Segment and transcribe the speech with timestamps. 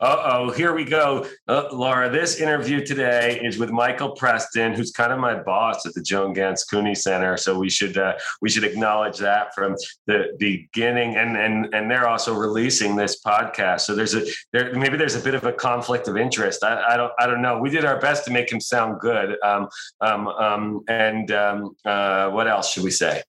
[0.00, 1.26] Uh oh, here we go.
[1.46, 5.94] Uh, Laura, this interview today is with Michael Preston, who's kind of my boss at
[5.94, 7.36] the Joan Ganz Cooney Center.
[7.36, 9.76] So we should uh, we should acknowledge that from
[10.06, 11.16] the beginning.
[11.16, 13.82] And and and they're also releasing this podcast.
[13.82, 16.64] So there's a there maybe there's a bit of a conflict of interest.
[16.64, 17.58] I, I don't I don't know.
[17.58, 19.36] We did our best to make him sound good.
[19.42, 19.68] Um,
[20.00, 23.22] um, um, and um, uh, what else should we say?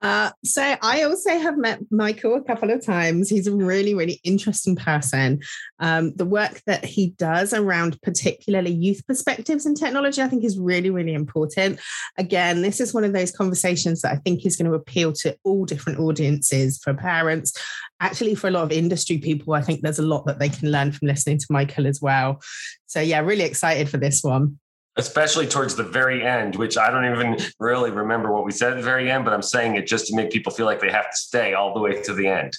[0.00, 3.28] Uh, so I also have met Michael a couple of times.
[3.28, 5.40] He's a really, really interesting person.
[5.80, 10.58] Um, the work that he does around particularly youth perspectives in technology, I think is
[10.58, 11.80] really, really important.
[12.16, 15.36] Again, this is one of those conversations that I think is going to appeal to
[15.42, 17.52] all different audiences for parents.
[18.00, 20.70] Actually, for a lot of industry people, I think there's a lot that they can
[20.70, 22.40] learn from listening to Michael as well.
[22.86, 24.58] So yeah, really excited for this one
[24.98, 28.76] especially towards the very end, which I don't even really remember what we said at
[28.76, 31.10] the very end, but I'm saying it just to make people feel like they have
[31.10, 32.52] to stay all the way to the end.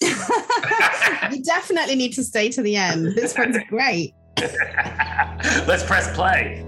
[0.00, 3.14] you definitely need to stay to the end.
[3.14, 4.14] This one's great.
[5.66, 6.64] Let's press play.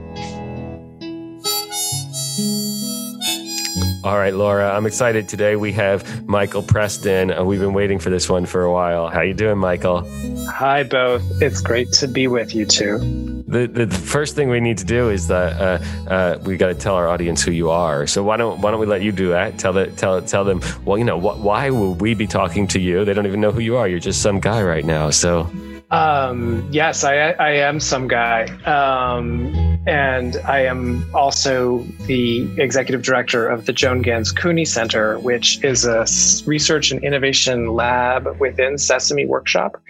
[4.03, 5.57] All right, Laura, I'm excited today.
[5.57, 7.31] We have Michael Preston.
[7.31, 9.09] Uh, we've been waiting for this one for a while.
[9.09, 10.09] How you doing, Michael?
[10.49, 11.23] Hi, both.
[11.43, 13.40] It's great to be with you too.
[13.51, 16.75] The, the, first thing we need to do is that uh, uh, we got to
[16.75, 18.07] tell our audience who you are.
[18.07, 19.59] So why don't why don't we let you do that?
[19.59, 20.61] Tell the, tell tell them.
[20.85, 23.05] Well, you know, why will we be talking to you?
[23.05, 23.89] They don't even know who you are.
[23.89, 25.11] You're just some guy right now.
[25.11, 25.51] So
[25.91, 28.45] um, yes, I, I am some guy.
[28.65, 35.63] Um, and I am also the executive director of the Joan Ganz Cooney Center, which
[35.65, 36.07] is a
[36.47, 39.81] research and innovation lab within Sesame Workshop.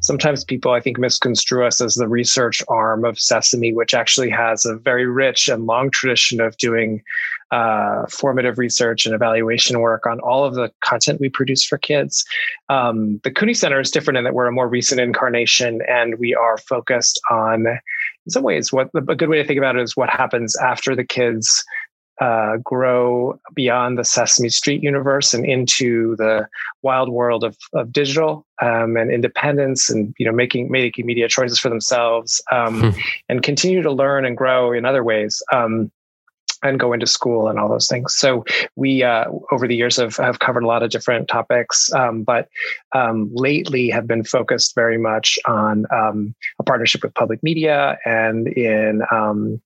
[0.00, 4.64] Sometimes people, I think, misconstrue us as the research arm of Sesame, which actually has
[4.64, 7.02] a very rich and long tradition of doing
[7.52, 12.24] uh, formative research and evaluation work on all of the content we produce for kids.
[12.68, 16.34] Um, the Cooney Center is different in that we're a more recent incarnation and we
[16.34, 17.66] are focused on,
[18.26, 20.94] in some ways, what a good way to think about it is what happens after
[20.94, 21.64] the kids
[22.20, 26.48] uh, grow beyond the Sesame Street universe and into the
[26.82, 31.58] wild world of, of digital um, and independence, and you know making making media choices
[31.58, 33.00] for themselves, um, hmm.
[33.28, 35.42] and continue to learn and grow in other ways.
[35.52, 35.92] Um,
[36.62, 38.14] and go into school and all those things.
[38.14, 38.44] So
[38.76, 42.48] we, uh, over the years, have, have covered a lot of different topics, um, but
[42.92, 48.48] um, lately have been focused very much on um, a partnership with public media and
[48.48, 49.60] in um,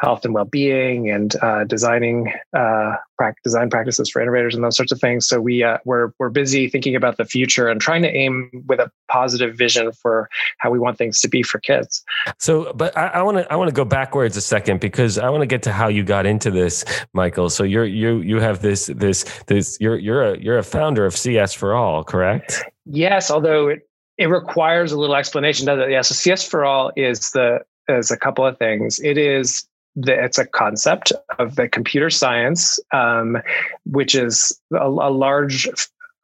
[0.00, 2.94] health and well-being and uh, designing uh,
[3.42, 5.26] design practices for innovators and those sorts of things.
[5.26, 8.80] So we uh, we're we're busy thinking about the future and trying to aim with
[8.80, 10.28] a positive vision for
[10.58, 12.02] how we want things to be for kids.
[12.38, 15.42] So, but I want to I want to go backwards a second because I want
[15.42, 17.48] to get to how you got into this, Michael.
[17.48, 21.16] So you're you you have this this this you're you're a you're a founder of
[21.16, 22.64] CS for All, correct?
[22.84, 23.88] Yes, although it
[24.18, 25.90] it requires a little explanation, does it?
[25.90, 26.02] Yeah.
[26.02, 28.98] So CS for All is the is a couple of things.
[29.00, 29.66] It is
[29.96, 33.38] the, it's a concept of the computer science, um,
[33.84, 35.68] which is a, a large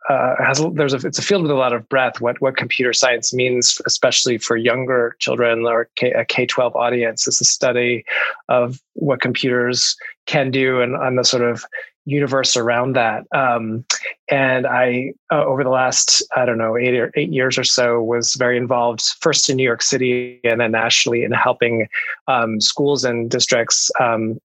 [0.09, 2.21] uh, has there's a it's a field with a lot of breadth.
[2.21, 7.29] What what computer science means, especially for younger children or K, a K twelve audience,
[7.29, 8.05] is a study
[8.49, 11.65] of what computers can do and on the sort of
[12.07, 13.25] universe around that.
[13.35, 13.85] Um,
[14.31, 18.03] and I, uh, over the last, I don't know, eight or eight years or so,
[18.03, 21.89] was very involved first in New York City and then nationally in helping
[22.29, 23.91] um, schools and districts.
[24.01, 24.41] Um,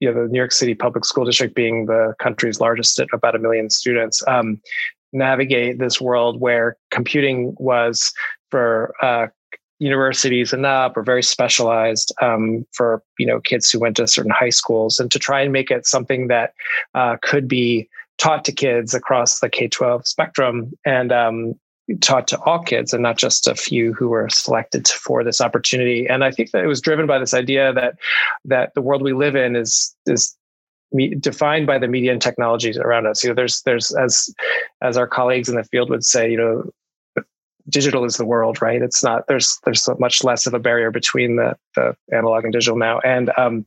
[0.00, 3.36] you know, the New York City Public School District being the country's largest at about
[3.36, 4.60] a million students, um,
[5.12, 8.12] navigate this world where computing was
[8.50, 9.28] for uh,
[9.78, 14.30] universities and up or very specialized um, for you know kids who went to certain
[14.30, 16.54] high schools and to try and make it something that
[16.94, 21.54] uh, could be taught to kids across the k-12 spectrum and um,
[22.00, 26.06] taught to all kids and not just a few who were selected for this opportunity.
[26.06, 27.96] And i think that it was driven by this idea that
[28.44, 30.36] that the world we live in is is
[31.18, 33.22] defined by the media and technologies around us.
[33.22, 34.32] You know there's there's as
[34.82, 36.70] as our colleagues in the field would say you know
[37.68, 38.82] digital is the world, right?
[38.82, 42.78] It's not there's there's much less of a barrier between the the analog and digital
[42.78, 43.66] now, and um,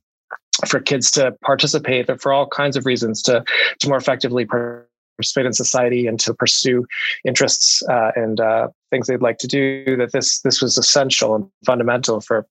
[0.68, 3.44] for kids to participate, for all kinds of reasons, to
[3.80, 6.86] to more effectively participate in society and to pursue
[7.26, 9.98] interests uh, and uh, things they'd like to do.
[9.98, 12.46] That this this was essential and fundamental for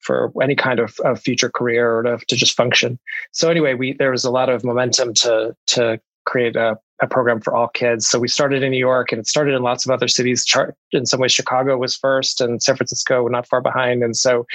[0.00, 2.98] for any kind of, of future career or to, to just function.
[3.32, 7.40] So anyway, we there was a lot of momentum to to create a, a program
[7.40, 8.06] for all kids.
[8.06, 10.46] So we started in New York and it started in lots of other cities.
[10.92, 14.02] In some ways, Chicago was first and San Francisco not far behind.
[14.02, 14.46] And so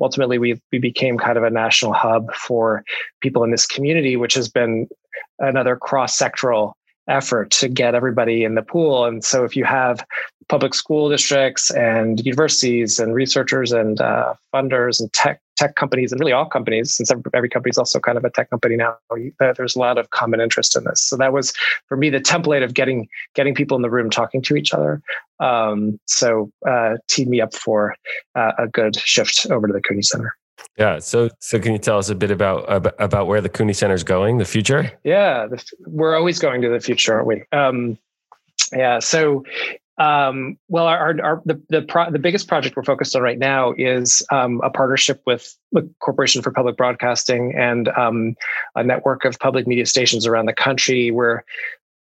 [0.00, 2.84] ultimately we, we became kind of a national hub for
[3.20, 4.88] people in this community, which has been
[5.38, 6.72] another cross sectoral
[7.08, 9.04] effort to get everybody in the pool.
[9.04, 10.04] And so if you have
[10.50, 16.20] public school districts and universities and researchers and uh, funders and tech tech companies and
[16.20, 19.52] really all companies, since every company is also kind of a tech company now, uh,
[19.56, 21.02] there's a lot of common interest in this.
[21.02, 21.52] So that was
[21.86, 25.00] for me the template of getting getting people in the room talking to each other.
[25.38, 27.94] Um, so uh, teed me up for
[28.34, 30.34] uh, a good shift over to the Cooney Center.
[30.76, 30.98] Yeah.
[30.98, 32.64] So, so can you tell us a bit about
[32.98, 34.90] about where the Cooney Center is going, the future?
[35.04, 37.44] Yeah, the, we're always going to the future, aren't we?
[37.52, 37.98] Um,
[38.72, 38.98] yeah.
[38.98, 39.44] So,
[40.00, 43.38] um, well, our, our, our, the the, pro, the biggest project we're focused on right
[43.38, 48.34] now is um, a partnership with the Corporation for Public Broadcasting and um,
[48.74, 51.10] a network of public media stations around the country.
[51.10, 51.44] Where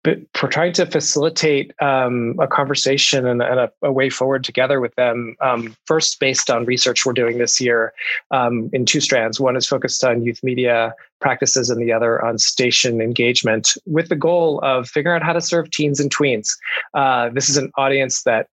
[0.02, 4.94] but trying to facilitate um, a conversation and, and a, a, way forward together with
[4.94, 5.36] them.
[5.40, 7.92] Um, first, based on research we're doing this year
[8.30, 9.38] um, in two strands.
[9.38, 14.16] One is focused on youth media practices, and the other on station engagement, with the
[14.16, 16.48] goal of figuring out how to serve teens and tweens.
[16.94, 18.46] Uh, this is an audience that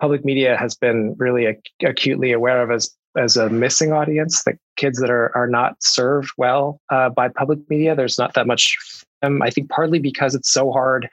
[0.00, 4.58] public media has been really ac- acutely aware of as as a missing audience, the
[4.76, 7.94] kids that are are not served well uh, by public media.
[7.94, 8.76] There's not that much
[9.22, 11.08] um, I think partly because it's so hard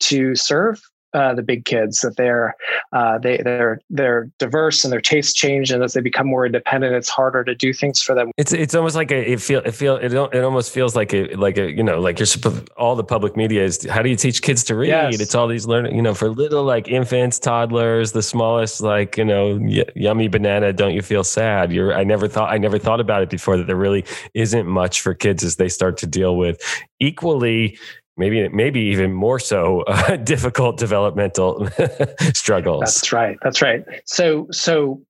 [0.00, 0.80] to serve
[1.12, 2.54] uh, the big kids that they're
[2.92, 6.94] uh, they they're they're diverse and their tastes change and as they become more independent
[6.94, 8.30] it's harder to do things for them.
[8.36, 11.34] It's it's almost like a, it feel it feel it, it almost feels like a
[11.34, 12.28] like a you know like you're
[12.76, 14.88] all the public media is how do you teach kids to read?
[14.88, 15.20] Yes.
[15.20, 19.24] it's all these learning you know for little like infants toddlers the smallest like you
[19.24, 21.72] know y- yummy banana don't you feel sad?
[21.72, 24.04] You're I never thought I never thought about it before that there really
[24.34, 26.60] isn't much for kids as they start to deal with
[27.00, 27.78] equally
[28.16, 31.68] maybe maybe even more so uh, difficult developmental
[32.34, 32.80] struggles.
[32.80, 33.38] That's right.
[33.42, 33.84] That's right.
[34.04, 35.00] So so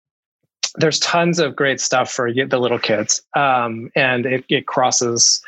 [0.77, 5.43] there's tons of great stuff for the little kids, um, and it, it crosses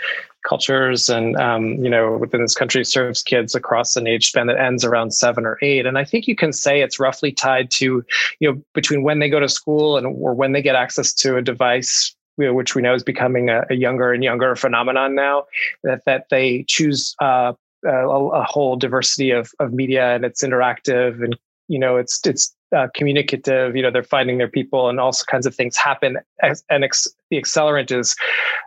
[0.47, 4.59] cultures and um, you know within this country serves kids across an age span that
[4.59, 8.05] ends around seven or eight and i think you can say it's roughly tied to
[8.41, 11.37] you know between when they go to school and or when they get access to
[11.37, 15.45] a device which we know is becoming a, a, younger and younger phenomenon now,
[15.85, 17.53] that that they choose uh,
[17.85, 21.37] a, a, whole diversity of of media and it's interactive and
[21.69, 23.77] you know it's it's uh, communicative.
[23.77, 26.19] You know they're finding their people and all kinds of things happen.
[26.43, 28.17] And ex- the accelerant is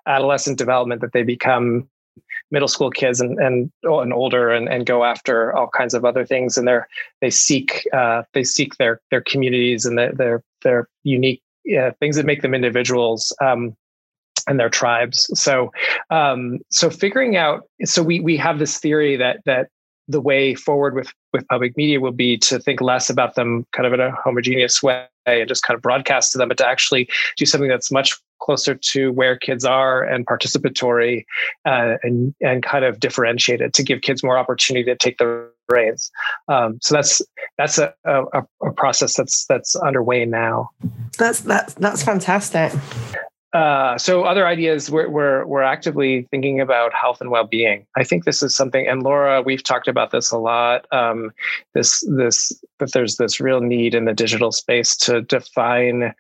[0.06, 1.90] adolescent development that they become
[2.52, 6.26] middle school kids and and, and older and, and go after all kinds of other
[6.26, 6.88] things and they're
[7.22, 12.16] they seek uh, they seek their their communities and their their, their unique yeah, things
[12.16, 13.76] that make them individuals um,
[14.48, 15.30] and their tribes.
[15.34, 15.72] So,
[16.10, 17.64] um, so figuring out.
[17.84, 19.70] So we we have this theory that that
[20.08, 23.86] the way forward with with public media will be to think less about them kind
[23.86, 27.10] of in a homogeneous way and just kind of broadcast to them, but to actually
[27.38, 31.26] do something that's much closer to where kids are and participatory
[31.66, 36.12] uh, and and kind of differentiated to give kids more opportunity to take the reins.
[36.48, 37.22] Um, so that's
[37.58, 40.70] that's a, a, a process that's that's underway now.
[41.18, 42.72] That's that's that's fantastic.
[43.56, 48.26] Uh, so other ideas we're, we're, we're actively thinking about health and well-being i think
[48.26, 51.32] this is something and laura we've talked about this a lot um,
[51.74, 56.14] this this that there's this real need in the digital space to define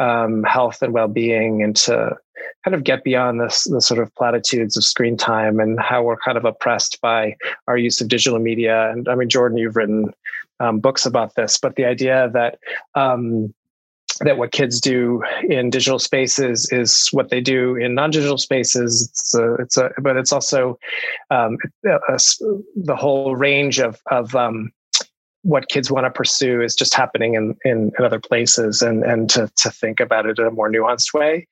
[0.00, 2.16] um, health and well-being and to
[2.64, 6.16] kind of get beyond this the sort of platitudes of screen time and how we're
[6.16, 7.36] kind of oppressed by
[7.68, 8.90] our use of digital media.
[8.90, 10.12] And I mean, Jordan, you've written
[10.58, 12.58] um, books about this, but the idea that
[12.94, 13.54] um,
[14.20, 19.08] that what kids do in digital spaces is what they do in non-digital spaces.
[19.10, 20.78] It's a, it's a but it's also
[21.30, 22.18] um, a, a,
[22.76, 24.72] the whole range of of um,
[25.42, 29.30] what kids want to pursue is just happening in, in, in other places and, and
[29.30, 31.46] to, to think about it in a more nuanced way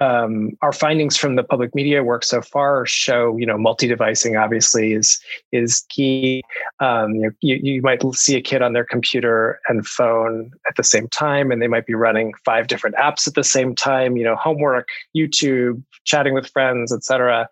[0.00, 4.92] um, our findings from the public media work so far show, you know, multi-devicing obviously
[4.92, 5.20] is
[5.52, 6.42] is key.
[6.80, 11.08] Um, you, you, might see a kid on their computer and phone at the same
[11.08, 14.16] time, and they might be running five different apps at the same time.
[14.16, 17.48] You know, homework, YouTube, chatting with friends, etc.,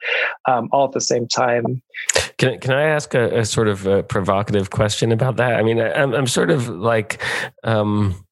[0.48, 1.80] um, all at the same time.
[2.38, 5.54] Can can I ask a, a sort of a provocative question about that?
[5.54, 7.22] I mean, I'm, I'm sort of like.
[7.62, 8.24] Um,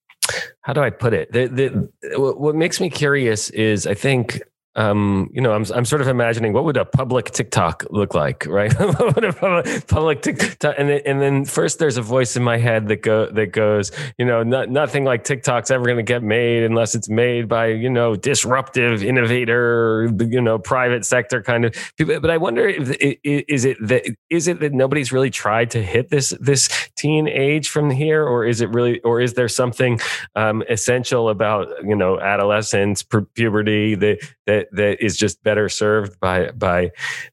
[0.63, 1.33] how do I put it?
[1.33, 4.43] The, the, what makes me curious is I think
[4.77, 8.47] um, you know, I'm I'm sort of imagining what would a public TikTok look like,
[8.47, 8.73] right?
[8.79, 12.87] what a public TikTok, and then, and then first there's a voice in my head
[12.87, 16.63] that go that goes, you know, not, nothing like TikTok's ever going to get made
[16.63, 22.21] unless it's made by you know disruptive innovator, you know, private sector kind of people.
[22.21, 22.91] But I wonder if
[23.25, 27.69] is it that is it that nobody's really tried to hit this this teen age
[27.69, 29.99] from here, or is it really, or is there something
[30.37, 33.03] um, essential about you know adolescence,
[33.35, 36.91] puberty that that that that is just better served by by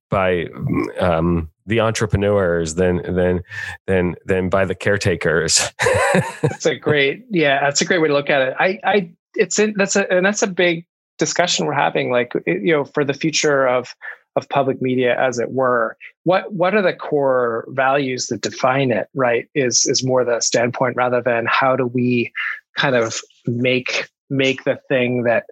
[0.10, 0.46] by
[1.00, 3.44] um, the entrepreneurs than than
[3.86, 5.70] than than by the caretakers.
[6.42, 8.56] that's a great yeah, that's a great way to look at it.
[8.60, 10.86] I I it's in, that's a and that's a big
[11.18, 13.96] discussion we're having like you know for the future of
[14.36, 19.10] of public media as it were what what are the core values that define it
[19.16, 22.32] right is is more the standpoint rather than how do we
[22.78, 25.46] kind of make make the thing that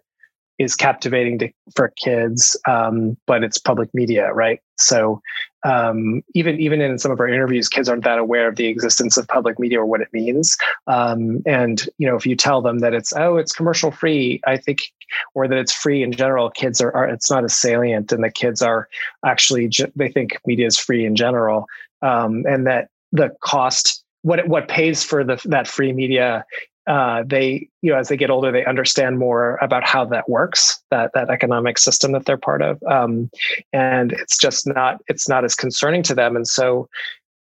[0.58, 4.62] is captivating to, for kids, um, but it's public media, right?
[4.78, 5.22] So
[5.66, 9.18] um, even even in some of our interviews, kids aren't that aware of the existence
[9.18, 10.58] of public media or what it means.
[10.88, 14.58] Um, and you know, if you tell them that it's oh, it's commercial free, I
[14.58, 14.92] think,
[15.34, 18.30] or that it's free in general, kids are, are it's not as salient, and the
[18.30, 18.88] kids are
[19.26, 21.66] actually they think media is free in general,
[22.02, 26.46] um, and that the cost what what pays for the that free media
[26.88, 30.82] uh, they you know as they get older they understand more about how that works
[30.92, 32.82] that that economic system that they're part of.
[32.84, 33.30] Um,
[33.74, 36.36] and it's just not it's not as concerning to them.
[36.36, 36.90] And so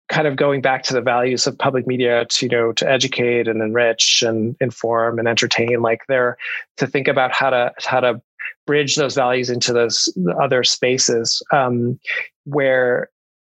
[0.10, 3.48] kind of going back to the values of public media to you know to educate
[3.48, 6.38] and enrich and inform and entertain like they're
[6.78, 8.22] to think about how to how to
[8.66, 10.10] bridge those values into those
[10.42, 12.00] other spaces um,
[12.46, 13.10] where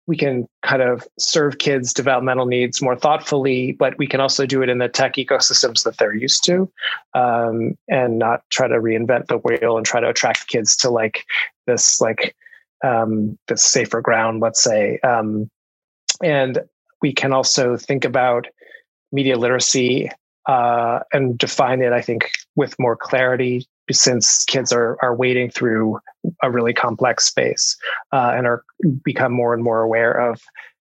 [0.05, 4.61] we can kind of serve kids developmental needs more thoughtfully but we can also do
[4.61, 6.69] it in the tech ecosystems that they're used to
[7.13, 11.25] um, and not try to reinvent the wheel and try to attract kids to like
[11.67, 12.35] this like
[12.83, 14.99] um, this safer ground let's say.
[14.99, 15.49] Um,
[16.21, 16.59] and
[17.01, 18.47] we can also think about
[19.11, 20.09] media literacy
[20.47, 25.99] uh, and define it i think with more clarity since kids are are wading through
[26.41, 27.77] a really complex space
[28.11, 28.63] uh, and are
[29.03, 30.41] become more and more aware of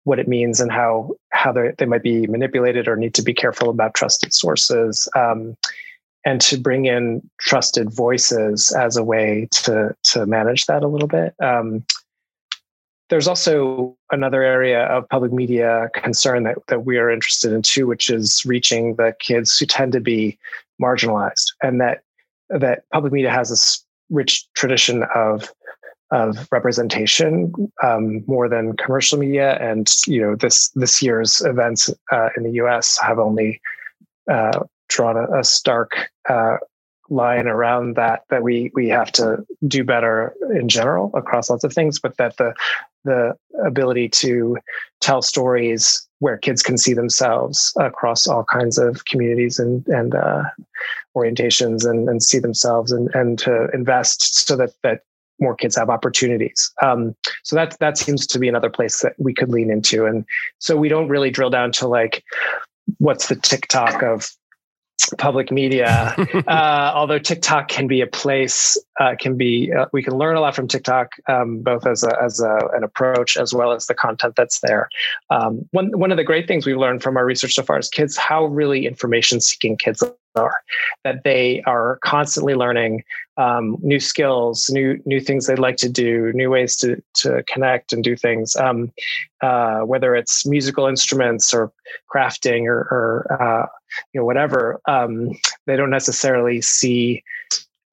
[0.04, 3.70] what it means and how how they might be manipulated or need to be careful
[3.70, 5.56] about trusted sources um,
[6.26, 11.08] and to bring in trusted voices as a way to to manage that a little
[11.08, 11.36] bit.
[11.42, 11.86] Um,
[13.10, 17.86] there's also another area of public media concern that, that we are interested in too,
[17.86, 20.40] which is reaching the kids who tend to be
[20.82, 22.04] marginalized and that
[22.50, 25.52] that public media has this rich tradition of
[26.12, 32.30] of representation um, more than commercial media, and you know this this year's events uh,
[32.36, 33.00] in the U.S.
[33.00, 33.62] have only
[34.30, 36.58] uh, drawn a, a stark uh,
[37.10, 41.74] line around that that we we have to do better in general across lots of
[41.74, 42.54] things, but that the
[43.04, 44.58] the ability to
[45.00, 50.44] tell stories where kids can see themselves across all kinds of communities and and uh,
[51.16, 55.02] orientations and, and see themselves and and to invest so that that
[55.40, 56.72] more kids have opportunities.
[56.82, 60.06] Um, so that that seems to be another place that we could lean into.
[60.06, 60.26] And
[60.60, 62.24] so we don't really drill down to like
[63.00, 64.32] what's the TikTok of
[65.18, 66.16] public media.
[66.48, 70.40] uh, although TikTok can be a place, uh, can be uh, we can learn a
[70.42, 73.96] lot from TikTok, um, both as a, as a, an approach as well as the
[73.96, 74.90] content that's there.
[75.32, 77.90] Um, one one of the great things we've learned from our research so far is
[77.90, 80.04] kids how really information seeking kids
[80.36, 80.54] are
[81.04, 83.04] that they are constantly learning
[83.38, 87.92] um, new skills new new things they'd like to do new ways to to connect
[87.92, 88.92] and do things um,
[89.42, 91.72] uh, whether it's musical instruments or
[92.14, 93.66] crafting or, or uh,
[94.14, 95.32] you know whatever um,
[95.66, 97.24] they don't necessarily see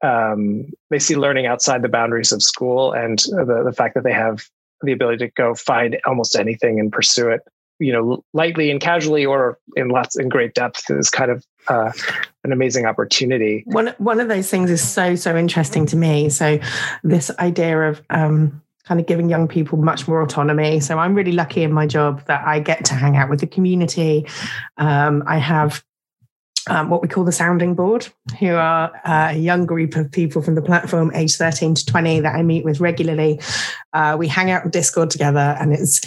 [0.03, 4.13] um, they see learning outside the boundaries of school and the, the fact that they
[4.13, 4.45] have
[4.83, 7.41] the ability to go find almost anything and pursue it
[7.81, 11.93] you know lightly and casually or in lots in great depth is kind of uh,
[12.45, 16.59] an amazing opportunity one one of those things is so so interesting to me so
[17.03, 20.81] this idea of um kind of giving young people much more autonomy.
[20.81, 23.47] So I'm really lucky in my job that I get to hang out with the
[23.47, 24.27] community.
[24.79, 25.85] Um, I have
[26.69, 28.09] um, what we call the sounding board,
[28.39, 32.21] who are uh, a young group of people from the platform, age 13 to 20,
[32.21, 33.41] that I meet with regularly.
[33.93, 36.01] Uh, we hang out on Discord together, and it's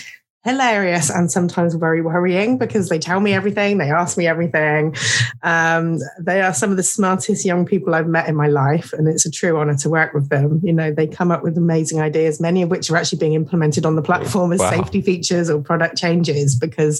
[0.44, 4.96] hilarious and sometimes very worrying because they tell me everything, they ask me everything.
[5.44, 9.08] Um, they are some of the smartest young people I've met in my life, and
[9.08, 10.60] it's a true honor to work with them.
[10.64, 13.86] You know, they come up with amazing ideas, many of which are actually being implemented
[13.86, 14.72] on the platform as wow.
[14.72, 17.00] safety features or product changes because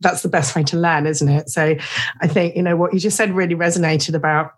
[0.00, 1.50] that's the best way to learn, isn't it?
[1.50, 1.76] So
[2.20, 4.54] I think, you know, what you just said really resonated about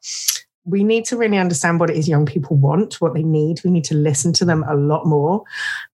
[0.64, 3.60] we need to really understand what it is young people want, what they need.
[3.64, 5.42] We need to listen to them a lot more.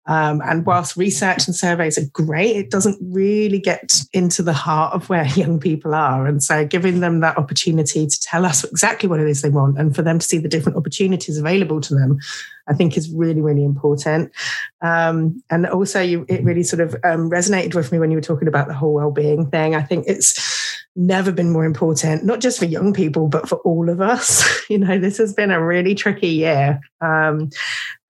[0.09, 4.95] Um, and whilst research and surveys are great, it doesn't really get into the heart
[4.95, 6.27] of where young people are.
[6.27, 9.79] And so, giving them that opportunity to tell us exactly what it is they want
[9.79, 12.19] and for them to see the different opportunities available to them,
[12.67, 14.33] I think is really, really important.
[14.81, 18.23] Um, and also, you, it really sort of um, resonated with me when you were
[18.23, 19.75] talking about the whole well-being thing.
[19.75, 23.91] I think it's never been more important, not just for young people, but for all
[23.91, 24.45] of us.
[24.71, 26.81] you know, this has been a really tricky year.
[27.03, 27.51] Um,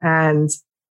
[0.00, 0.50] and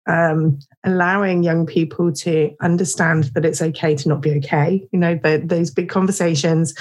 [0.07, 5.15] um, allowing young people to understand that it's okay to not be okay, you know,
[5.15, 6.73] the, those big conversations,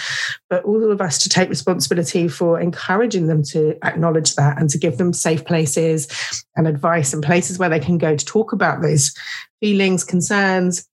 [0.51, 4.79] but all of us to take responsibility for encouraging them to acknowledge that and to
[4.79, 8.83] give them safe places and advice and places where they can go to talk about
[8.83, 9.15] those
[9.61, 10.87] feelings, concerns,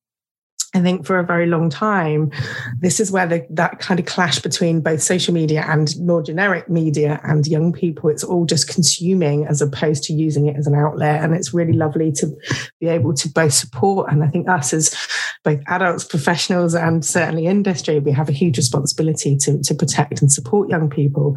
[0.74, 2.32] I think for a very long time,
[2.80, 6.70] this is where the, that kind of clash between both social media and more generic
[6.70, 10.75] media and young people, it's all just consuming as opposed to using it as an
[10.75, 11.24] outlet.
[11.24, 12.28] And it's really lovely to
[12.80, 14.12] be able to both support.
[14.12, 14.96] And I think us as
[15.44, 20.32] both adults, professionals, and certainly industry, we have a huge responsibility to, to protect and
[20.32, 21.36] support young people.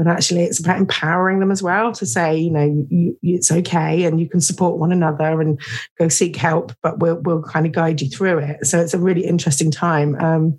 [0.00, 3.52] But actually, it's about empowering them as well to say, you know, you, you, it's
[3.52, 5.60] okay and you can support one another and
[5.98, 8.98] go seek help, but we'll, we'll kind of guide you through it so it's a
[8.98, 10.14] really interesting time.
[10.14, 10.58] Um,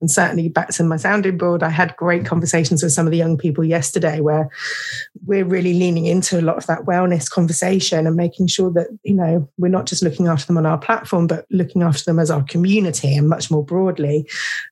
[0.00, 3.18] and certainly back to my sounding board, I had great conversations with some of the
[3.18, 4.48] young people yesterday where
[5.26, 9.14] we're really leaning into a lot of that wellness conversation and making sure that, you
[9.14, 12.30] know, we're not just looking after them on our platform, but looking after them as
[12.30, 14.26] our community and much more broadly.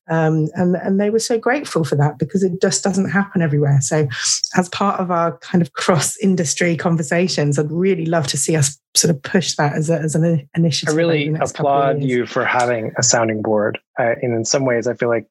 [0.09, 3.79] Um, and, and they were so grateful for that because it just doesn't happen everywhere.
[3.81, 4.06] So
[4.55, 8.79] as part of our kind of cross industry conversations, I'd really love to see us
[8.95, 10.93] sort of push that as, a, as an initiative.
[10.93, 13.79] I really applaud you for having a sounding board.
[13.99, 15.27] Uh, and in some ways, I feel like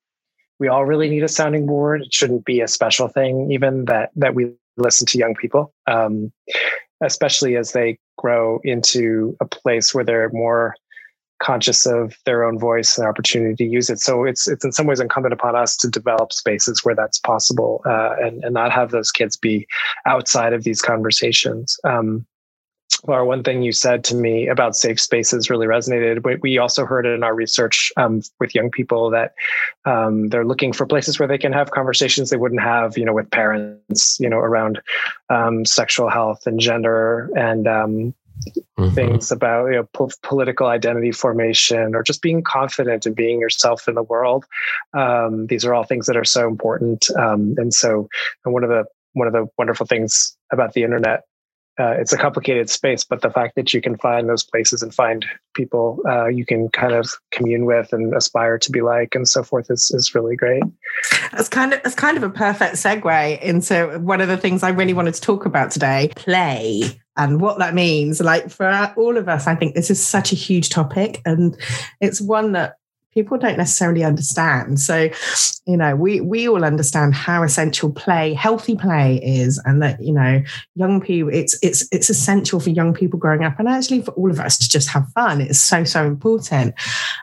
[0.58, 2.02] we all really need a sounding board.
[2.02, 6.32] It shouldn't be a special thing, even that that we listen to young people, um,
[7.02, 10.74] especially as they grow into a place where they're more
[11.38, 14.00] conscious of their own voice and opportunity to use it.
[14.00, 17.82] So it's it's in some ways incumbent upon us to develop spaces where that's possible
[17.86, 19.66] uh, and and not have those kids be
[20.06, 21.78] outside of these conversations.
[21.84, 22.26] Um,
[23.06, 26.40] Laura, one thing you said to me about safe spaces really resonated.
[26.40, 29.34] We also heard it in our research um, with young people that
[29.84, 33.12] um, they're looking for places where they can have conversations they wouldn't have, you know,
[33.12, 34.80] with parents, you know, around
[35.30, 38.14] um, sexual health and gender and um,
[38.78, 38.94] mm-hmm.
[38.94, 43.88] things about you know po- political identity formation or just being confident and being yourself
[43.88, 44.44] in the world.
[44.94, 47.06] Um, these are all things that are so important.
[47.18, 48.08] Um, and so,
[48.44, 51.24] and one of the one of the wonderful things about the internet
[51.78, 54.94] uh, it's a complicated space, but the fact that you can find those places and
[54.94, 59.28] find people uh, you can kind of commune with and aspire to be like and
[59.28, 60.62] so forth is, is really great.
[61.34, 64.70] It's kind of it's kind of a perfect segue into one of the things I
[64.70, 68.20] really wanted to talk about today: play and what that means.
[68.20, 71.56] Like for all of us, I think this is such a huge topic, and
[72.00, 72.76] it's one that
[73.16, 74.78] people don't necessarily understand.
[74.78, 75.08] So,
[75.66, 80.12] you know, we we all understand how essential play, healthy play is, and that you
[80.12, 80.42] know,
[80.74, 84.30] young people, it's it's it's essential for young people growing up, and actually for all
[84.30, 85.40] of us to just have fun.
[85.40, 86.74] It's so so important.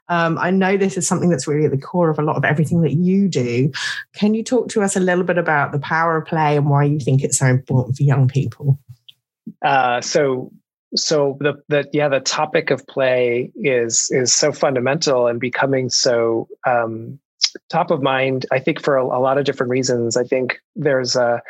[0.10, 2.43] Um, I know this is something that's really at the core of a lot of
[2.43, 3.71] everything that you do.
[4.15, 6.86] Can you talk to us a little bit about the power of play and why
[6.86, 8.79] you think it's so important for young people?
[9.62, 10.51] Uh, so
[10.95, 16.47] so the the yeah the topic of play is is so fundamental and becoming so
[16.67, 17.19] um,
[17.69, 20.15] top of mind i think for a, a, lot of different reasons.
[20.17, 21.41] I think there's a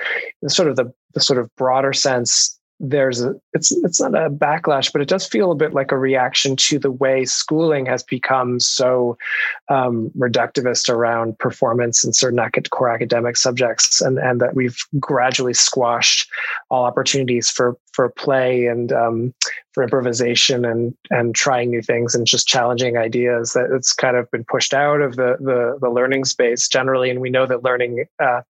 [0.48, 4.92] sort of the, the sort of broader sense there's a it's it's not a backlash,
[4.92, 8.60] but it does feel a bit like a reaction to the way schooling has become
[8.60, 9.18] so
[9.70, 12.40] um, reductivist around performance and certain
[12.72, 16.30] core academic subjects, and and that we've gradually squashed
[16.70, 19.34] all opportunities for for play and um,
[19.72, 23.54] for improvisation and and trying new things and just challenging ideas.
[23.54, 27.22] That it's kind of been pushed out of the the, the learning space generally, and
[27.22, 28.06] we know that learning.
[28.20, 28.42] Uh,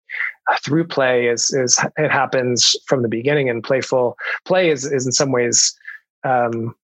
[0.62, 5.14] through play is is it happens from the beginning and playful play is is in
[5.14, 5.74] some ways
[6.26, 6.76] um,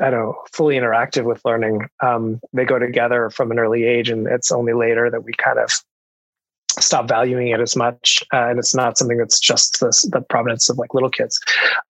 [0.00, 1.88] I don't know, fully interactive with learning.
[2.02, 5.58] Um, they go together from an early age, and it's only later that we kind
[5.58, 5.70] of
[6.78, 8.22] stop valuing it as much.
[8.32, 11.40] Uh, and it's not something that's just the, the provenance of like little kids.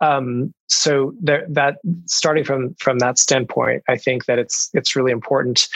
[0.01, 5.13] Um, so there, that starting from from that standpoint, I think that it's it's really
[5.13, 5.69] important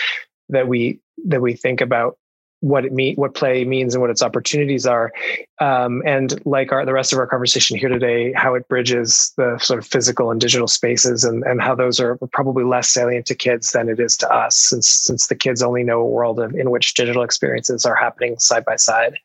[0.48, 2.18] that we that we think about
[2.64, 5.12] what it mean, what play means, and what its opportunities are.
[5.61, 9.59] Um, and like our, the rest of our conversation here today, how it bridges the
[9.59, 13.35] sort of physical and digital spaces, and, and how those are probably less salient to
[13.35, 16.55] kids than it is to us, since since the kids only know a world of,
[16.55, 19.18] in which digital experiences are happening side by side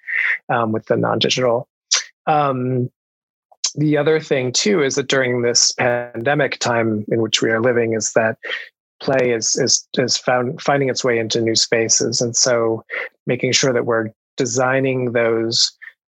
[0.49, 1.65] um, with the non-digital.
[2.27, 2.91] Um,
[3.75, 7.93] the other thing too is that during this pandemic time in which we are living
[7.93, 8.37] is that
[8.99, 12.83] play is is is found finding its way into new spaces, and so
[13.25, 15.71] making sure that we're designing those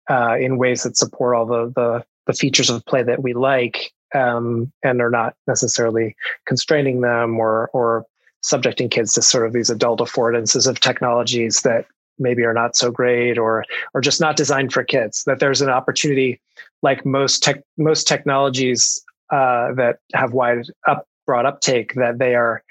[0.09, 3.91] uh, in ways that support all the, the the features of play that we like,
[4.15, 6.15] um, and are not necessarily
[6.45, 8.05] constraining them or or
[8.41, 11.85] subjecting kids to sort of these adult affordances of technologies that
[12.19, 15.23] maybe are not so great or or just not designed for kids.
[15.25, 16.41] That there's an opportunity
[16.81, 22.63] like most tech most technologies uh, that have wide up broad uptake that they are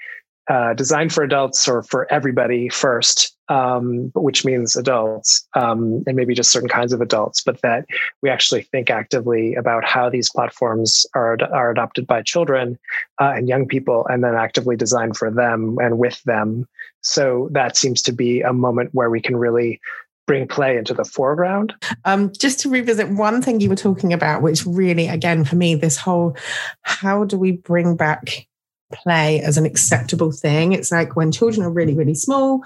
[0.49, 6.33] uh, designed for adults or for everybody first, um, which means adults um, and maybe
[6.33, 7.85] just certain kinds of adults, but that
[8.21, 12.77] we actually think actively about how these platforms are, are adopted by children
[13.21, 16.67] uh, and young people and then actively designed for them and with them.
[17.01, 19.79] So that seems to be a moment where we can really
[20.25, 21.73] bring play into the foreground.
[22.05, 25.75] Um, just to revisit one thing you were talking about, which really, again, for me,
[25.75, 26.35] this whole
[26.81, 28.47] how do we bring back
[28.93, 30.73] play as an acceptable thing.
[30.73, 32.63] It's like when children are really, really small,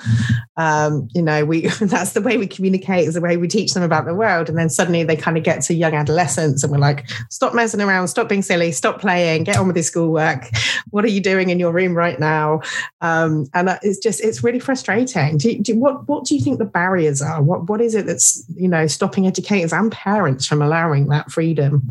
[0.57, 3.83] um, you know, we that's the way we communicate, is the way we teach them
[3.83, 4.49] about the world.
[4.49, 7.81] And then suddenly they kind of get to young adolescence and we're like, stop messing
[7.81, 10.45] around, stop being silly, stop playing, get on with your schoolwork.
[10.89, 12.61] What are you doing in your room right now?
[13.01, 15.37] Um, and it's just, it's really frustrating.
[15.37, 17.41] Do, do, what, what do you think the barriers are?
[17.41, 21.89] What, what is it that's, you know, stopping educators and parents from allowing that freedom?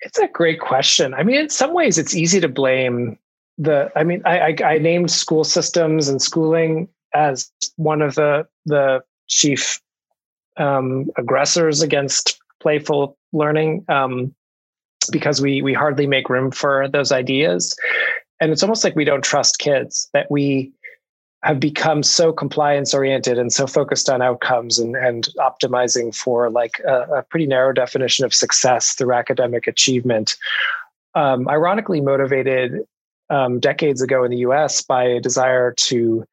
[0.00, 1.14] It's a great question.
[1.14, 3.18] I mean, in some ways, it's easy to blame
[3.58, 8.46] the i mean I, I, I named school systems and schooling as one of the
[8.66, 9.80] the chief
[10.56, 14.34] um, aggressors against playful learning um,
[15.10, 17.76] because we we hardly make room for those ideas.
[18.40, 20.72] And it's almost like we don't trust kids that we
[21.44, 26.80] have become so compliance oriented and so focused on outcomes and, and optimizing for like
[26.86, 30.36] a, a pretty narrow definition of success through academic achievement
[31.14, 32.80] um, ironically motivated
[33.30, 34.82] um, decades ago in the U.S.
[34.82, 36.24] by a desire to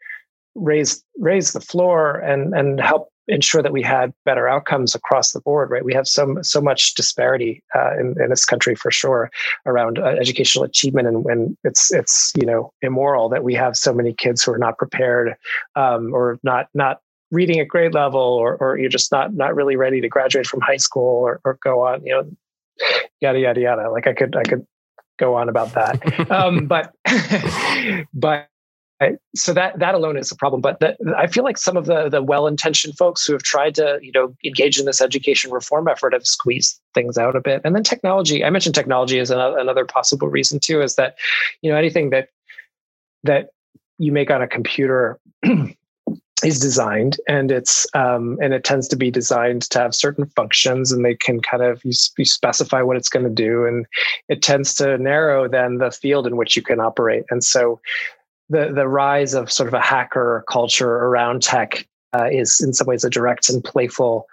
[0.55, 5.41] raise raise the floor and and help ensure that we had better outcomes across the
[5.41, 5.69] board.
[5.69, 9.31] Right, we have so so much disparity uh, in, in this country for sure
[9.65, 13.93] around uh, educational achievement, and, when it's it's you know immoral that we have so
[13.93, 15.35] many kids who are not prepared
[15.75, 16.99] um, or not not
[17.31, 20.61] reading at grade level or or you're just not not really ready to graduate from
[20.61, 22.29] high school or, or go on you know
[23.19, 24.65] yada yada yada like i could i could
[25.17, 26.31] go on about that.
[26.31, 26.93] um, but
[28.13, 28.47] but
[29.35, 30.61] so that that alone is a problem.
[30.61, 33.75] But the, I feel like some of the the well intentioned folks who have tried
[33.75, 37.61] to you know engage in this education reform effort have squeezed things out a bit.
[37.63, 38.43] And then technology.
[38.43, 40.81] I mentioned technology as another, another possible reason too.
[40.81, 41.17] Is that
[41.61, 42.29] you know anything that
[43.23, 43.49] that
[43.97, 45.19] you make on a computer
[46.43, 50.91] is designed and it's um, and it tends to be designed to have certain functions
[50.91, 53.85] and they can kind of you, you specify what it's going to do and
[54.27, 57.23] it tends to narrow then the field in which you can operate.
[57.29, 57.79] And so
[58.49, 62.87] the the rise of sort of a hacker culture around tech uh, is in some
[62.87, 64.27] ways a direct and playful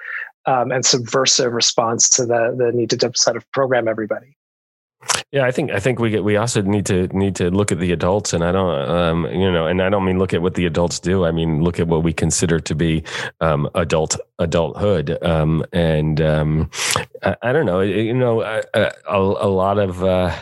[0.46, 4.36] um, and subversive response to the the need to sort of program everybody
[5.32, 7.78] yeah, I think I think we get we also need to need to look at
[7.78, 10.54] the adults, and I don't, um, you know, and I don't mean look at what
[10.54, 11.24] the adults do.
[11.24, 13.02] I mean look at what we consider to be
[13.40, 16.70] um, adult adulthood, um, and um,
[17.22, 20.36] I, I, don't know, you know, a, lot of uh,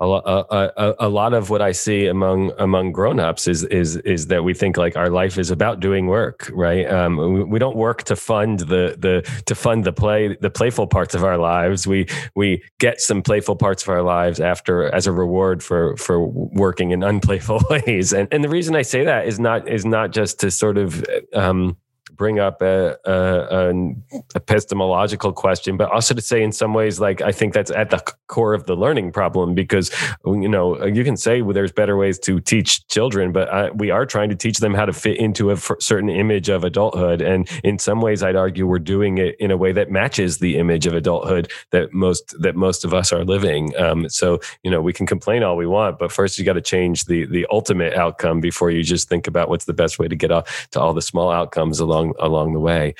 [0.00, 4.44] a, a, a, lot of what I see among among grown-ups is is is that
[4.44, 6.88] we think like our life is about doing work, right?
[6.90, 10.86] Um, we, we, don't work to fund the the to fund the play the playful
[10.86, 11.86] parts of our lives.
[11.86, 16.90] We we get some playful parts our lives after as a reward for for working
[16.90, 18.12] in unplayful ways.
[18.12, 21.04] And and the reason I say that is not is not just to sort of
[21.34, 21.76] um,
[22.10, 24.02] bring up a, a, an
[24.34, 27.98] epistemological question, but also to say in some ways, like I think that's at the
[28.28, 29.90] core of the learning problem because
[30.24, 33.90] you know you can say well, there's better ways to teach children, but I, we
[33.90, 37.48] are trying to teach them how to fit into a certain image of adulthood, and
[37.64, 40.86] in some ways, I'd argue we're doing it in a way that matches the image
[40.86, 43.76] of adulthood that most that most of us are living.
[43.78, 46.60] Um, so you know we can complain all we want, but first you got to
[46.60, 50.16] change the the ultimate outcome before you just think about what's the best way to
[50.16, 52.94] get to all the small outcomes along along along the way.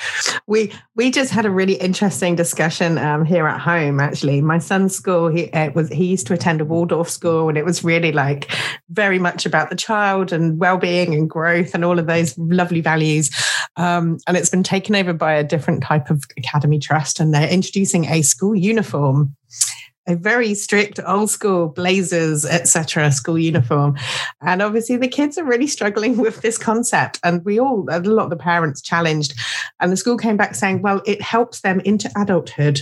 [0.46, 4.00] We we just had a really interesting discussion um, here at home.
[4.00, 7.64] Actually, my son's school he was he used to attend a Waldorf school, and it
[7.64, 8.50] was really like
[8.90, 12.80] very much about the child and well being and growth and all of those lovely
[12.80, 13.30] values.
[13.76, 17.48] Um, and it's been taken over by a different type of academy trust, and they're
[17.48, 19.36] introducing a school uniform
[20.08, 23.96] a very strict old school blazers etc school uniform.
[24.40, 27.20] And obviously the kids are really struggling with this concept.
[27.22, 29.34] And we all a lot of the parents challenged.
[29.80, 32.80] And the school came back saying well it helps them into adulthood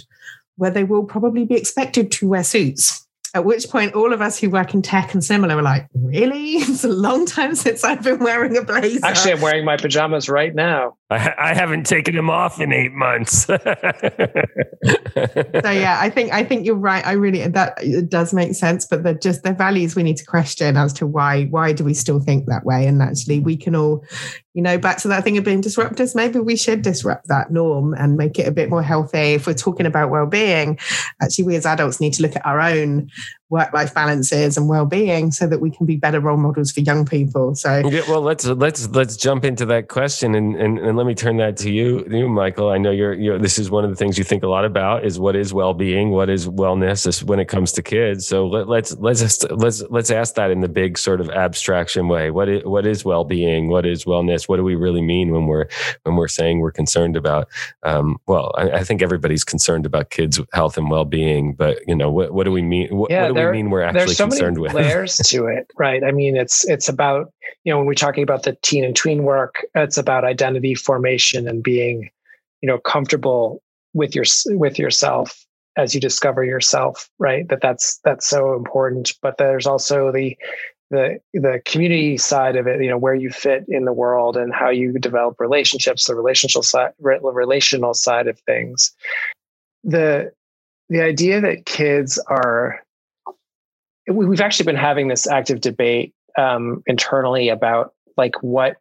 [0.56, 3.05] where they will probably be expected to wear suits
[3.36, 6.54] at which point, all of us who work in tech and similar were like, "Really?
[6.76, 10.30] It's a long time since I've been wearing a blazer." Actually, I'm wearing my pajamas
[10.30, 10.96] right now.
[11.10, 13.44] I, I haven't taken them off in eight months.
[13.44, 13.58] so
[15.70, 17.06] yeah, I think I think you're right.
[17.06, 20.24] I really that it does make sense, but the just the values we need to
[20.24, 22.86] question as to why why do we still think that way?
[22.86, 24.02] And actually, we can all
[24.56, 27.92] you know, back to that thing of being disruptors, maybe we should disrupt that norm
[27.92, 29.34] and make it a bit more healthy.
[29.34, 30.78] If we're talking about well-being,
[31.20, 33.10] actually we as adults need to look at our own
[33.48, 37.54] work-life balances and well-being so that we can be better role models for young people.
[37.54, 41.14] So yeah, well let's let's let's jump into that question and, and and let me
[41.14, 42.70] turn that to you, you, Michael.
[42.70, 45.04] I know you're you this is one of the things you think a lot about
[45.04, 48.26] is what is well-being, what is wellness when it comes to kids.
[48.26, 52.08] So let, let's let's just, let's let's ask that in the big sort of abstraction
[52.08, 52.30] way.
[52.30, 53.68] What is what is well-being?
[53.68, 54.48] What is wellness?
[54.48, 55.68] What do we really mean when we're
[56.02, 57.48] when we're saying we're concerned about
[57.84, 62.10] um, well, I, I, think everybody's concerned about kids' health and well-being, but you know,
[62.10, 64.26] what what do we mean what, yeah, what do there, we mean we're actually so
[64.26, 64.74] concerned many with?
[64.74, 66.02] layers to it, right?
[66.02, 67.32] I mean, it's it's about
[67.64, 71.48] you know when we're talking about the teen and tween work, it's about identity formation
[71.48, 72.10] and being
[72.62, 73.62] you know comfortable
[73.94, 75.46] with your with yourself
[75.76, 80.36] as you discover yourself right that that's that's so important but there's also the
[80.90, 84.54] the the community side of it you know where you fit in the world and
[84.54, 88.94] how you develop relationships the relational side relational side of things
[89.82, 90.30] the
[90.88, 92.80] the idea that kids are
[94.08, 98.76] we've actually been having this active debate um, internally about like what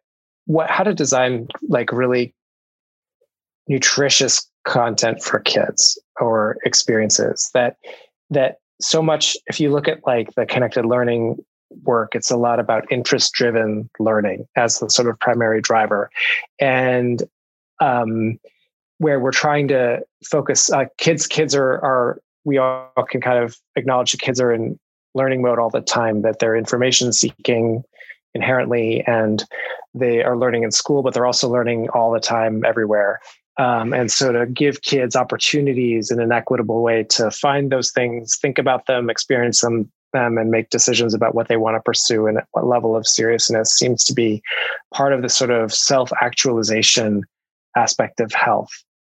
[0.46, 2.34] what how to design like really
[3.68, 7.76] nutritious content for kids or experiences that
[8.30, 11.36] that so much if you look at like the connected learning
[11.82, 16.10] work it's a lot about interest driven learning as the sort of primary driver.
[16.60, 17.22] And
[17.80, 18.38] um,
[18.98, 23.56] where we're trying to focus uh, kids kids are are we all can kind of
[23.74, 24.78] acknowledge that kids are in
[25.16, 27.82] learning mode all the time that they're information seeking
[28.34, 29.44] inherently and
[29.94, 33.18] they are learning in school but they're also learning all the time everywhere
[33.58, 38.36] um, and so to give kids opportunities in an equitable way to find those things,
[38.36, 42.26] think about them, experience them, them and make decisions about what they want to pursue
[42.26, 44.42] and what level of seriousness seems to be
[44.92, 47.22] part of the sort of self-actualization
[47.76, 48.70] aspect of health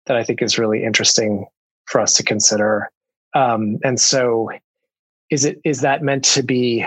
[0.06, 1.46] that I think is really interesting
[1.86, 2.90] for us to consider.
[3.34, 4.50] Um, and so
[5.30, 6.84] is it is that meant to be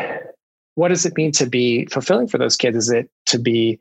[0.75, 2.77] what does it mean to be fulfilling for those kids?
[2.77, 3.79] Is it to be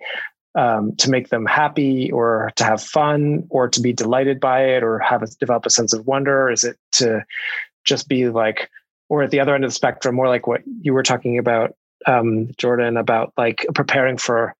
[0.55, 4.83] um, to make them happy or to have fun or to be delighted by it
[4.83, 6.51] or have a, develop a sense of wonder?
[6.51, 7.25] Is it to
[7.85, 8.69] just be like,
[9.09, 11.75] or at the other end of the spectrum, more like what you were talking about,
[12.07, 14.55] um, Jordan, about like preparing for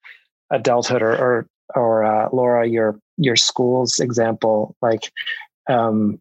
[0.51, 5.11] adulthood or, or, or uh, Laura, your, your school's example, like,
[5.69, 6.19] um,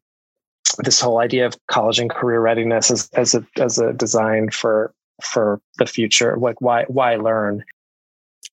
[0.80, 4.94] this whole idea of college and career readiness as, as a, as a design for,
[5.24, 7.64] for the future, like why, why learn?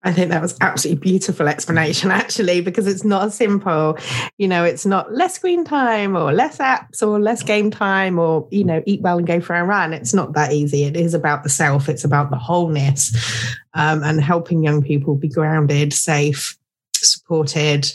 [0.05, 3.99] I think that was absolutely beautiful explanation, actually, because it's not as simple.
[4.37, 8.47] You know, it's not less screen time or less apps or less game time or,
[8.51, 9.93] you know, eat well and go for a run.
[9.93, 10.85] It's not that easy.
[10.85, 13.15] It is about the self, it's about the wholeness
[13.75, 16.57] um, and helping young people be grounded, safe,
[16.95, 17.91] supported.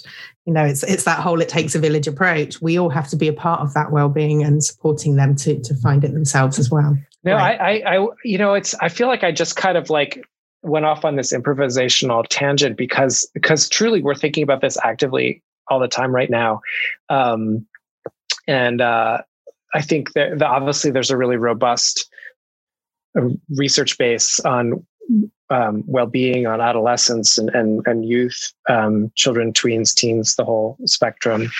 [0.45, 2.61] You know, it's it's that whole it takes a village approach.
[2.61, 5.75] We all have to be a part of that well-being and supporting them to to
[5.75, 6.97] find it themselves as well.
[7.23, 7.59] No, right.
[7.59, 8.75] I, I, I, you know, it's.
[8.81, 10.21] I feel like I just kind of like
[10.63, 15.79] went off on this improvisational tangent because because truly we're thinking about this actively all
[15.79, 16.61] the time right now
[17.09, 17.65] um,
[18.47, 19.21] and uh,
[19.73, 22.09] i think that the, obviously there's a really robust
[23.17, 24.85] uh, research base on
[25.49, 31.51] um, well-being on adolescents and, and, and youth um, children tweens teens the whole spectrum.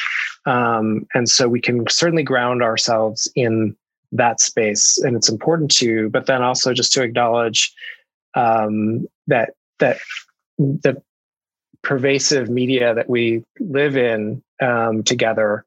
[0.46, 3.76] Um, and so we can certainly ground ourselves in
[4.14, 7.74] that space and it's important to but then also just to acknowledge
[8.36, 9.98] um, that that
[10.60, 11.02] the
[11.82, 15.66] pervasive media that we live in um, together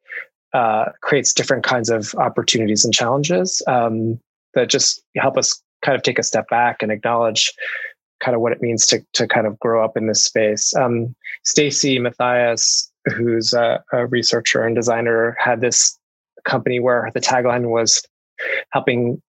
[0.53, 4.19] uh, creates different kinds of opportunities and challenges um,
[4.55, 7.53] that just help us kind of take a step back and acknowledge
[8.22, 10.75] kind of what it means to to kind of grow up in this space.
[10.75, 15.99] Um, Stacy Matthias, who's a, a researcher and designer, had this
[16.44, 18.03] company where the tagline was
[18.70, 19.22] helping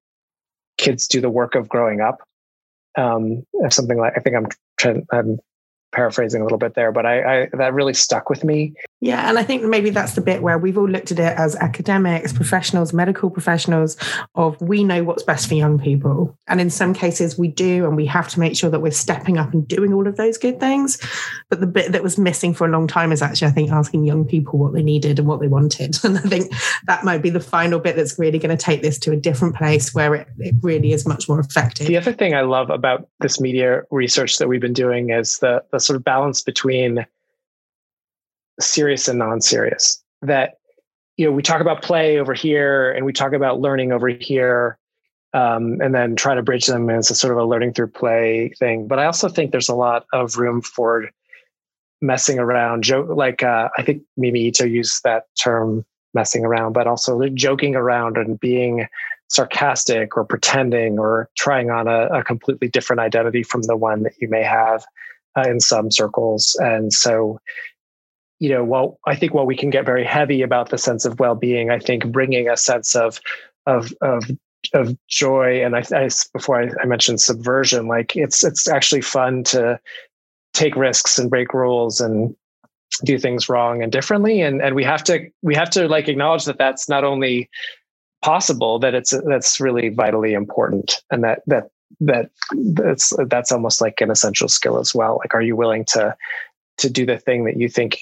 [0.77, 2.19] kids do the work of growing up
[2.97, 5.39] um, something like I think I'm trying, I'm
[5.95, 8.73] paraphrasing a little bit there, but I, I, that really stuck with me.
[8.99, 11.55] Yeah, and I think maybe that's the bit where we've all looked at it as
[11.55, 13.95] academics, professionals, medical professionals
[14.35, 16.37] of we know what's best for young people.
[16.47, 19.37] And in some cases we do and we have to make sure that we're stepping
[19.37, 20.99] up and doing all of those good things.
[21.49, 24.05] But the bit that was missing for a long time is actually I think asking
[24.05, 25.97] young people what they needed and what they wanted.
[26.05, 26.53] And I think
[26.85, 29.55] that might be the final bit that's really going to take this to a different
[29.55, 31.87] place where it, it really is much more effective.
[31.87, 35.63] The other thing I love about this media research that we've been doing is the
[35.71, 37.05] the sort of balance between
[38.59, 40.03] serious and non-serious.
[40.21, 40.55] That
[41.17, 44.77] you know we talk about play over here and we talk about learning over here
[45.33, 48.53] um, and then try to bridge them as a sort of a learning through play
[48.57, 48.87] thing.
[48.87, 51.09] But i also think there's a lot of room for
[52.01, 56.87] messing around, joke like uh, I think Mimi Ito used that term messing around, but
[56.87, 58.87] also joking around and being
[59.27, 64.13] sarcastic or pretending or trying on a, a completely different identity from the one that
[64.19, 64.85] you may have
[65.35, 66.57] uh, in some circles.
[66.61, 67.39] And so,
[68.39, 71.19] you know, while I think while we can get very heavy about the sense of
[71.19, 73.19] well-being, I think bringing a sense of
[73.65, 74.23] of of
[74.73, 79.43] of joy and I, I before I, I mentioned subversion, like it's it's actually fun
[79.45, 79.79] to
[80.53, 82.35] take risks and break rules and
[83.03, 86.45] do things wrong and differently and and we have to we have to like acknowledge
[86.45, 87.49] that that's not only
[88.21, 91.65] possible that it's that's really vitally important and that that
[91.99, 92.29] that
[92.73, 96.15] that's that's almost like an essential skill as well like are you willing to
[96.77, 97.99] to do the thing that you think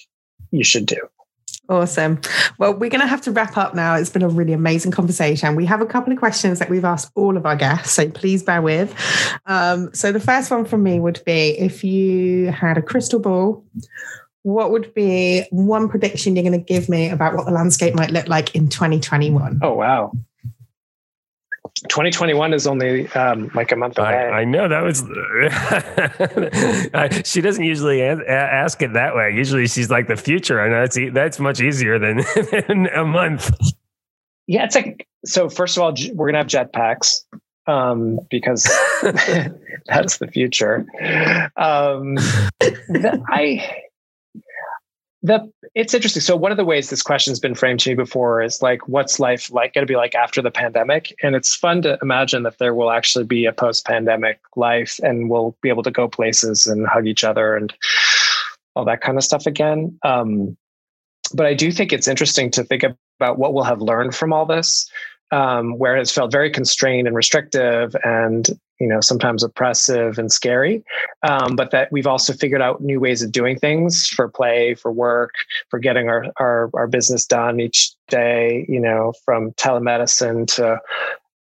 [0.52, 0.98] you should do
[1.70, 2.20] Awesome.
[2.58, 3.96] Well, we're going to have to wrap up now.
[3.96, 5.56] It's been a really amazing conversation.
[5.56, 8.44] We have a couple of questions that we've asked all of our guests, so please
[8.44, 8.94] bear with.
[9.46, 13.66] Um, so, the first one from me would be if you had a crystal ball,
[14.42, 18.12] what would be one prediction you're going to give me about what the landscape might
[18.12, 19.60] look like in 2021?
[19.62, 20.12] Oh, wow.
[21.90, 24.08] 2021 is only um, like a month away.
[24.08, 25.04] I, I know that was.
[27.28, 29.32] she doesn't usually ask it that way.
[29.36, 32.18] Usually, she's like the future, and that's that's much easier than,
[32.68, 33.52] than a month.
[34.48, 35.50] Yeah, it's like so.
[35.50, 37.26] First of all, we're gonna have jetpacks
[37.68, 38.64] um, because
[39.86, 40.86] that's the future.
[41.56, 42.18] Um,
[43.30, 43.84] I
[45.24, 46.22] the it's interesting.
[46.22, 49.20] So one of the ways this question's been framed to me before is like, what's
[49.20, 51.16] life like going to be like after the pandemic?
[51.24, 55.56] And it's fun to imagine that there will actually be a post-pandemic life, and we'll
[55.62, 57.74] be able to go places and hug each other and
[58.76, 59.98] all that kind of stuff again.
[60.04, 60.58] Um,
[61.34, 64.46] but I do think it's interesting to think about what we'll have learned from all
[64.46, 64.90] this
[65.34, 70.84] um, where it's felt very constrained and restrictive and you know sometimes oppressive and scary.
[71.24, 74.92] Um, but that we've also figured out new ways of doing things for play for
[74.92, 75.32] work
[75.70, 80.80] for getting our, our, our business done each day you know from telemedicine to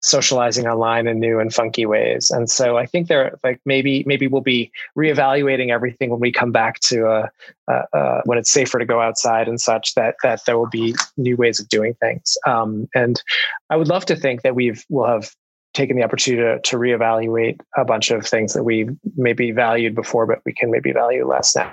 [0.02, 2.32] socializing online in new and funky ways.
[2.32, 6.52] And so I think there, like maybe maybe we'll be reevaluating everything when we come
[6.52, 7.28] back to uh,
[7.70, 9.96] uh, uh, when it's safer to go outside and such.
[9.96, 12.38] That that there will be new ways of doing things.
[12.48, 13.22] Um, and
[13.70, 15.32] I would love to think that we've will have
[15.74, 20.26] taken the opportunity to, to reevaluate a bunch of things that we maybe valued before,
[20.26, 21.72] but we can maybe value less now.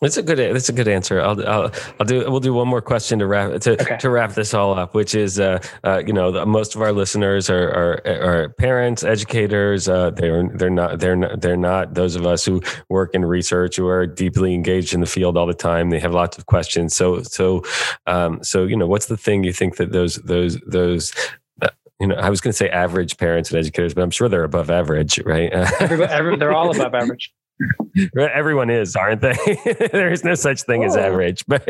[0.00, 0.38] That's a good.
[0.38, 1.22] That's a good answer.
[1.22, 2.30] I'll, I'll, I'll do.
[2.30, 3.96] We'll do one more question to wrap to, okay.
[3.96, 6.92] to wrap this all up, which is, uh, uh, you know, the, most of our
[6.92, 9.88] listeners are are, are parents, educators.
[9.88, 13.76] Uh, they're they're not they're not, they're not those of us who work in research
[13.76, 15.88] who are deeply engaged in the field all the time.
[15.88, 16.94] They have lots of questions.
[16.94, 17.62] So so
[18.06, 21.14] um, so you know, what's the thing you think that those those those
[21.62, 21.68] uh,
[22.00, 24.44] you know, I was going to say average parents and educators, but I'm sure they're
[24.44, 25.50] above average, right?
[25.80, 27.32] Every, they're all above average.
[28.18, 29.34] Everyone is, aren't they?
[29.92, 31.00] there is no such thing as oh.
[31.00, 31.64] average, but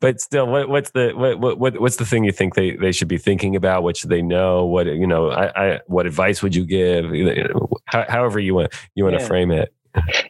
[0.00, 3.08] but still, what, what's the what, what what's the thing you think they, they should
[3.08, 3.82] be thinking about?
[3.82, 4.64] What should they know?
[4.64, 5.30] What you know?
[5.30, 7.06] I, I what advice would you give?
[7.86, 9.20] However you want you want yeah.
[9.20, 9.72] to frame it.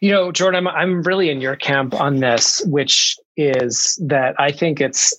[0.01, 4.53] You know, Jordan, I'm I'm really in your camp on this, which is that I
[4.53, 5.15] think it's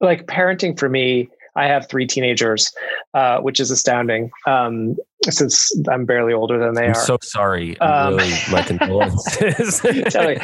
[0.00, 2.72] like parenting for me I have three teenagers,
[3.14, 4.30] uh, which is astounding.
[4.46, 4.96] Um,
[5.30, 6.94] since I'm barely older than they I'm are.
[6.94, 7.78] So sorry.
[7.80, 9.80] Um, really, my condolences.
[10.10, 10.36] tell me,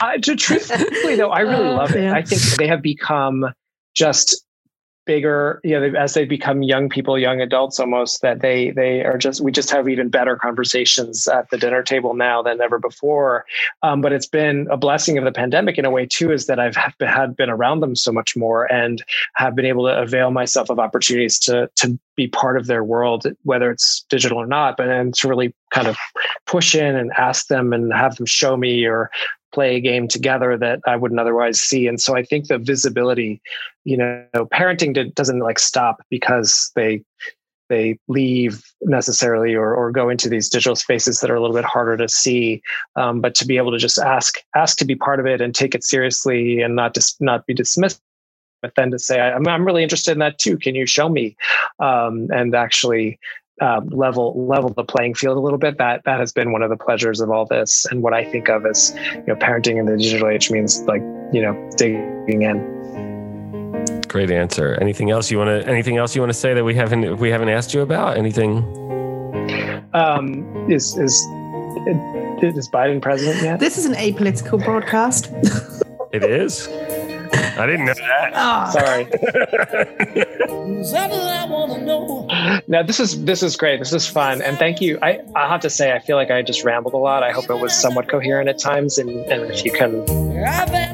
[0.00, 2.10] uh, truthfully though, I really oh, love it.
[2.10, 3.44] I think they have become
[3.94, 4.44] just
[5.06, 9.18] bigger you know as they become young people young adults almost that they they are
[9.18, 13.44] just we just have even better conversations at the dinner table now than ever before.
[13.82, 16.58] Um, but it's been a blessing of the pandemic in a way too is that
[16.58, 19.02] i've had been around them so much more and
[19.34, 23.26] have been able to avail myself of opportunities to to be part of their world
[23.42, 25.96] whether it's digital or not but then to really kind of
[26.46, 29.10] push in and ask them and have them show me or
[29.54, 31.86] play a game together that I wouldn't otherwise see.
[31.86, 33.40] And so I think the visibility,
[33.84, 37.02] you know, parenting doesn't like stop because they
[37.70, 41.64] they leave necessarily or, or go into these digital spaces that are a little bit
[41.64, 42.60] harder to see.
[42.94, 45.54] Um, but to be able to just ask ask to be part of it and
[45.54, 48.00] take it seriously and not just not be dismissed
[48.60, 50.56] but then to say I'm, I'm really interested in that too.
[50.56, 51.36] Can you show me?
[51.80, 53.18] Um, and actually
[53.60, 55.78] uh, level level the playing field a little bit.
[55.78, 58.48] That that has been one of the pleasures of all this, and what I think
[58.48, 61.02] of as you know, parenting in the digital age means like
[61.32, 64.02] you know digging in.
[64.08, 64.74] Great answer.
[64.80, 65.68] Anything else you want to?
[65.68, 68.16] Anything else you want to say that we haven't we haven't asked you about?
[68.16, 68.58] Anything?
[69.92, 71.14] Um, is is
[72.42, 73.60] is Biden president yet?
[73.60, 75.30] This is an apolitical broadcast.
[76.12, 76.68] it is.
[77.56, 78.32] I didn't know that.
[78.34, 78.70] Oh.
[78.70, 80.23] Sorry.
[82.68, 83.78] now this is this is great.
[83.78, 84.98] This is fun, and thank you.
[85.02, 87.22] I I have to say, I feel like I just rambled a lot.
[87.22, 90.04] I hope it was somewhat coherent at times, and, and if you can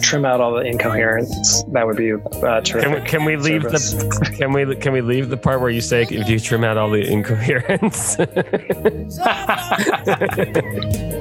[0.01, 2.83] trim out all the incoherence, that would be uh, terrific.
[2.83, 3.93] Can we, can we leave service.
[3.93, 6.77] the can we can we leave the part where you say if you trim out
[6.77, 8.17] all the incoherence?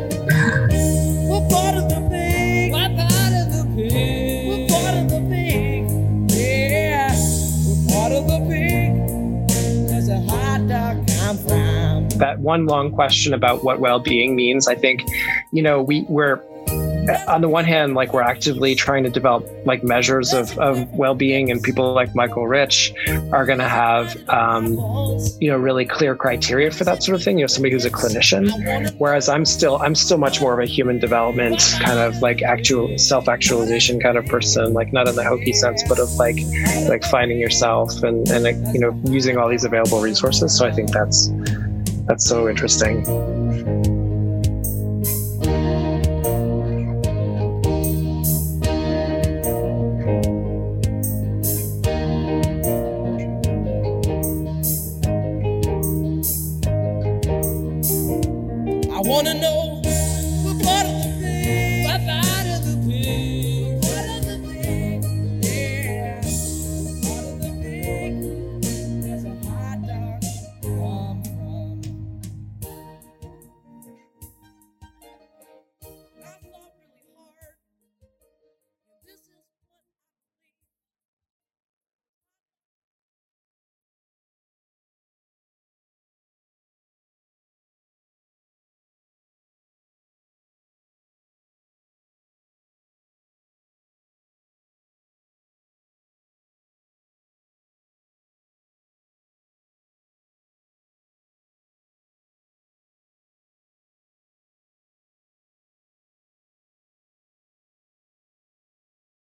[12.20, 15.04] that one long question about what well-being means i think
[15.52, 16.42] you know we we're
[17.28, 21.52] on the one hand, like we're actively trying to develop like measures of, of well-being,
[21.52, 22.94] and people like Michael Rich
[23.32, 24.74] are going to have, um,
[25.40, 27.38] you know, really clear criteria for that sort of thing.
[27.38, 30.66] You know, somebody who's a clinician, whereas I'm still I'm still much more of a
[30.66, 35.54] human development kind of like actual self-actualization kind of person, like not in the hokey
[35.54, 36.38] sense, but of like
[36.88, 40.56] like finding yourself and and like you know using all these available resources.
[40.56, 41.30] So I think that's
[42.10, 43.06] that's so interesting.